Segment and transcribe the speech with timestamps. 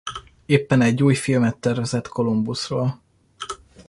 [0.45, 3.01] Éppen egy új filmet tervezett Kolumbuszról.